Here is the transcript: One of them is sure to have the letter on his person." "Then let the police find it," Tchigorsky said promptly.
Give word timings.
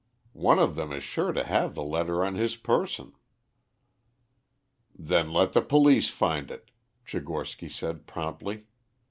One 0.33 0.57
of 0.57 0.73
them 0.75 0.91
is 0.91 1.03
sure 1.03 1.31
to 1.31 1.43
have 1.43 1.75
the 1.75 1.83
letter 1.83 2.25
on 2.25 2.33
his 2.33 2.55
person." 2.55 3.13
"Then 4.97 5.31
let 5.31 5.53
the 5.53 5.61
police 5.61 6.09
find 6.09 6.49
it," 6.49 6.71
Tchigorsky 7.05 7.69
said 7.69 8.07
promptly. 8.07 8.63